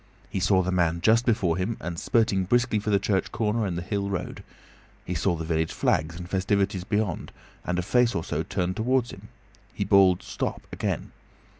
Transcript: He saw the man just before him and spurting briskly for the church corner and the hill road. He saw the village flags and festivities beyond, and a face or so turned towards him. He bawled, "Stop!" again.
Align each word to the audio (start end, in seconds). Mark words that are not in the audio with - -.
He 0.31 0.39
saw 0.39 0.63
the 0.63 0.71
man 0.71 0.99
just 1.01 1.27
before 1.27 1.57
him 1.57 1.77
and 1.79 1.99
spurting 1.99 2.45
briskly 2.45 2.79
for 2.79 2.89
the 2.89 2.97
church 2.97 3.31
corner 3.31 3.67
and 3.67 3.77
the 3.77 3.83
hill 3.83 4.09
road. 4.09 4.41
He 5.05 5.13
saw 5.13 5.35
the 5.35 5.45
village 5.45 5.71
flags 5.71 6.15
and 6.17 6.27
festivities 6.27 6.83
beyond, 6.83 7.31
and 7.63 7.77
a 7.77 7.83
face 7.83 8.15
or 8.15 8.23
so 8.23 8.41
turned 8.41 8.77
towards 8.77 9.11
him. 9.11 9.27
He 9.75 9.83
bawled, 9.85 10.23
"Stop!" 10.23 10.63
again. 10.73 11.11